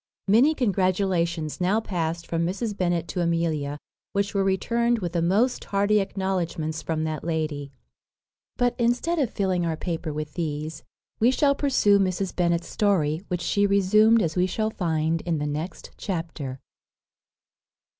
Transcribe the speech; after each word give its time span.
Many 0.27 0.55
congratulations 0.55 1.61
now 1.61 1.79
past 1.79 2.25
from 2.25 2.43
Mrs. 2.43 2.75
Bennet 2.75 3.07
to 3.09 3.21
Amelia, 3.21 3.77
which 4.13 4.33
were 4.33 4.43
returned 4.43 4.97
with 4.97 5.11
the 5.13 5.21
most 5.21 5.65
hearty 5.65 5.99
acknowledgments 5.99 6.81
from 6.81 7.03
that 7.03 7.23
lady. 7.23 7.71
But, 8.57 8.73
instead 8.79 9.19
of 9.19 9.29
filling 9.29 9.63
our 9.63 9.77
paper 9.77 10.11
with 10.11 10.33
these, 10.33 10.83
we 11.19 11.29
shall 11.29 11.53
pursue 11.53 11.99
Mrs. 11.99 12.35
Bennet's 12.35 12.65
story, 12.67 13.21
which 13.27 13.41
she 13.41 13.67
resumed 13.67 14.23
as 14.23 14.35
we 14.35 14.47
shall 14.47 14.71
find 14.71 15.21
in 15.21 15.37
the 15.37 15.45
next 15.45 15.91
chapter. 15.97 16.59